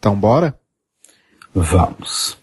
Então 0.00 0.18
bora? 0.18 0.58
Vamos. 1.54 2.38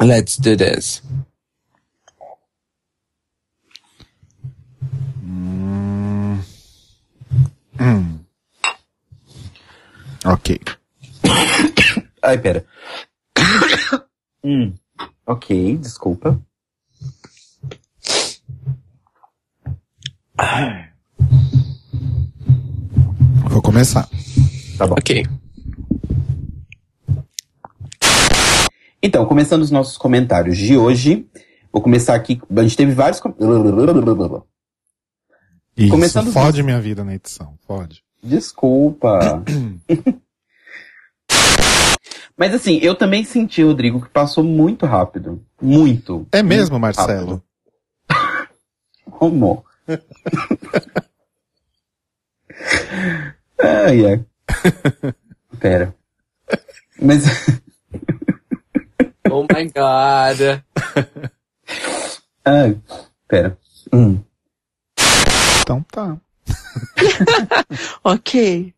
Let's 0.00 0.38
do 0.38 0.56
this. 0.56 1.02
Hum. 5.22 6.40
Hum. 7.78 8.20
Ok. 10.24 10.58
Ai, 12.22 12.38
pera. 12.38 12.64
hum. 14.42 14.74
Ok, 15.26 15.76
desculpa. 15.76 16.40
Vou 23.50 23.60
começar. 23.60 24.08
Tá 24.78 24.86
bom. 24.86 24.94
Ok. 24.98 25.26
Então, 29.02 29.24
começando 29.26 29.62
os 29.62 29.70
nossos 29.70 29.96
comentários 29.96 30.58
de 30.58 30.76
hoje, 30.76 31.26
vou 31.72 31.80
começar 31.82 32.14
aqui. 32.14 32.40
A 32.56 32.62
gente 32.62 32.76
teve 32.76 32.92
vários. 32.92 33.18
com- 33.20 33.34
Isso, 35.76 35.90
Começando- 35.90 36.32
fode 36.32 36.62
minha 36.62 36.80
vida 36.80 37.02
na 37.04 37.14
edição, 37.14 37.58
fode. 37.66 38.02
Desculpa. 38.22 39.42
Mas 42.36 42.54
assim, 42.54 42.78
eu 42.82 42.94
também 42.94 43.24
senti, 43.24 43.62
Rodrigo, 43.62 44.00
que 44.02 44.08
passou 44.10 44.42
muito 44.44 44.84
rápido. 44.86 45.42
Muito. 45.60 46.26
É 46.32 46.42
mesmo, 46.42 46.78
Muito 46.78 46.96
Marcelo? 46.96 47.42
Como? 49.10 49.64
ai, 53.58 54.04
ai. 54.06 54.24
Pera. 55.60 55.94
Mas. 57.00 57.24
Oh 59.30 59.42
my 59.42 59.64
god. 59.64 60.62
Ai, 62.44 62.78
pera. 63.28 63.58
Hum. 63.92 64.20
Então 65.60 65.82
tá. 65.90 66.16
ok. 68.04 68.72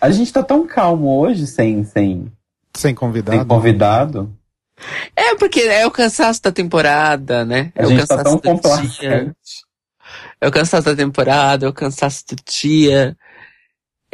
A 0.00 0.10
gente 0.10 0.32
tá 0.32 0.42
tão 0.42 0.66
calmo 0.66 1.18
hoje 1.18 1.46
sem, 1.46 1.84
sem, 1.84 2.32
Sem 2.74 2.94
convidado. 2.94 3.36
sem 3.38 3.46
convidado. 3.46 4.34
É 5.14 5.34
porque 5.36 5.60
é 5.60 5.86
o 5.86 5.90
cansaço 5.90 6.42
da 6.42 6.50
temporada, 6.50 7.44
né? 7.44 7.72
A 7.76 7.82
é 7.82 7.86
o 7.86 7.90
gente 7.90 8.06
tá 8.06 8.16
cansaço 8.16 8.38
tão 8.38 8.56
do 8.56 8.60
dia. 8.60 8.70
complacente. 8.70 9.64
É 10.40 10.48
o 10.48 10.50
cansaço 10.52 10.84
da 10.86 10.96
temporada, 10.96 11.66
é 11.66 11.68
o 11.68 11.72
cansaço 11.72 12.24
do 12.28 12.36
dia. 12.50 13.16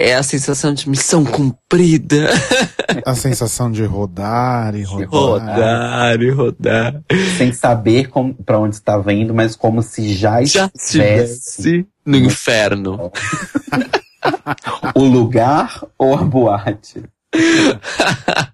É 0.03 0.15
a 0.15 0.23
sensação 0.23 0.73
de 0.73 0.89
missão 0.89 1.27
cumprida. 1.27 2.31
A 3.05 3.15
sensação 3.15 3.71
de 3.71 3.85
rodar 3.85 4.75
e 4.75 4.83
rodar. 4.83 5.11
Rodar 5.11 6.23
e 6.23 6.31
rodar. 6.31 7.03
Sem 7.37 7.53
saber 7.53 8.11
pra 8.47 8.59
onde 8.59 8.77
estava 8.77 9.13
indo, 9.13 9.35
mas 9.35 9.55
como 9.55 9.83
se 9.83 10.15
já, 10.15 10.43
Já 10.43 10.71
estivesse 10.75 11.61
estivesse 11.61 11.89
no 12.07 12.17
inferno. 12.17 13.13
o 14.97 15.05
lugar 15.05 15.85
ou 15.99 16.15
a 16.15 16.25
boate. 16.25 17.05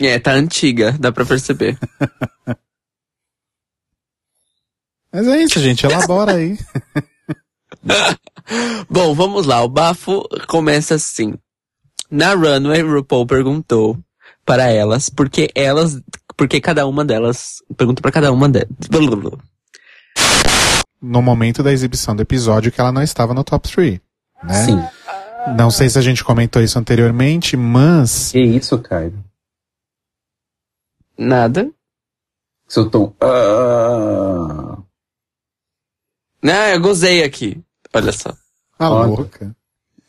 É, 0.00 0.18
tá 0.18 0.32
antiga, 0.32 0.90
dá 0.98 1.12
pra 1.12 1.24
perceber. 1.24 1.78
Mas 5.12 5.28
é 5.28 5.42
isso, 5.42 5.60
gente. 5.60 5.86
Elabora 5.86 6.34
aí. 6.34 6.58
Bom, 8.88 9.14
vamos 9.14 9.46
lá. 9.46 9.62
O 9.62 9.68
bafo 9.68 10.22
começa 10.46 10.94
assim. 10.94 11.34
Na 12.10 12.34
runway, 12.34 12.82
RuPaul 12.82 13.26
perguntou 13.26 13.98
para 14.44 14.70
elas 14.70 15.08
porque 15.08 15.50
elas, 15.54 16.00
porque 16.36 16.60
cada 16.60 16.86
uma 16.86 17.04
delas 17.04 17.62
pergunta 17.76 18.02
para 18.02 18.12
cada 18.12 18.32
uma 18.32 18.48
delas. 18.48 18.68
No 21.00 21.22
momento 21.22 21.62
da 21.62 21.72
exibição 21.72 22.14
do 22.14 22.22
episódio 22.22 22.70
que 22.70 22.80
ela 22.80 22.92
não 22.92 23.02
estava 23.02 23.34
no 23.34 23.42
top 23.42 23.68
3. 23.68 24.00
Né? 24.44 24.54
Sim. 24.54 24.84
Não 25.56 25.70
sei 25.70 25.88
se 25.88 25.98
a 25.98 26.02
gente 26.02 26.22
comentou 26.22 26.62
isso 26.62 26.78
anteriormente, 26.78 27.56
mas 27.56 28.30
Que 28.30 28.40
isso, 28.40 28.78
Caio? 28.78 29.12
Nada. 31.18 31.70
Se 32.68 32.78
eu 32.78 32.88
tô. 32.88 33.12
Ah, 33.20 34.78
Ah, 36.44 36.70
eu 36.70 36.80
gozei 36.80 37.22
aqui. 37.22 37.62
Olha 37.94 38.12
só. 38.12 38.34
a 38.78 38.90
Olha. 38.90 39.08
louca. 39.08 39.54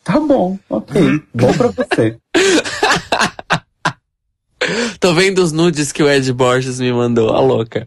tá 0.02 0.18
bom, 0.20 0.58
ok. 0.68 1.22
Bom 1.34 1.52
pra 1.52 1.68
você. 1.68 2.18
Tô 4.98 5.12
vendo 5.14 5.38
os 5.40 5.52
nudes 5.52 5.92
que 5.92 6.02
o 6.02 6.08
Ed 6.08 6.32
Borges 6.32 6.80
me 6.80 6.90
mandou, 6.92 7.34
a 7.34 7.40
louca. 7.40 7.86